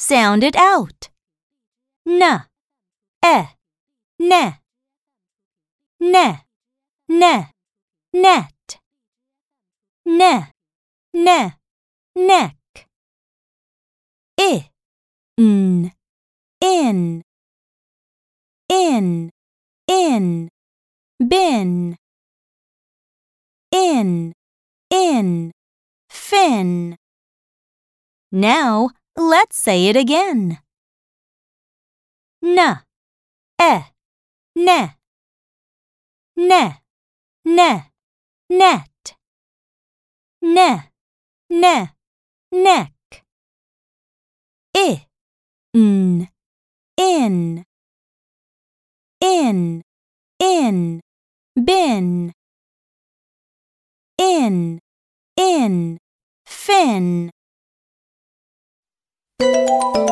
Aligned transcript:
Sound 0.00 0.42
it 0.42 0.56
out. 0.56 1.10
N, 2.06 2.22
e, 3.22 3.48
ne, 4.18 4.54
ne, 6.00 6.38
ne, 7.06 7.50
net, 8.14 8.78
ne, 10.06 10.52
ne, 11.12 11.52
neck. 12.16 12.86
I, 14.38 14.70
n, 15.38 15.92
in, 16.62 17.22
in, 18.70 19.30
in, 19.86 20.48
bin, 21.18 21.96
in, 23.70 24.32
in, 24.90 25.52
fin. 26.08 26.96
Now 28.32 28.88
let's 29.20 29.56
say 29.56 29.88
it 29.88 29.96
again. 29.96 30.58
Eh, 32.42 32.56
N, 32.56 32.80
e, 33.60 33.84
ne, 34.56 34.96
ne, 36.36 36.80
ne, 37.44 37.90
net, 38.48 39.16
ne, 40.40 40.90
ne, 41.50 41.90
neck. 42.50 43.24
I, 44.74 45.06
n, 45.74 46.28
in, 46.96 47.64
in, 49.20 49.82
in, 50.38 51.00
bin, 51.54 52.32
in, 54.18 54.78
in, 55.36 55.98
fin. 56.46 57.30
Thank 59.70 59.94
you. 59.94 60.09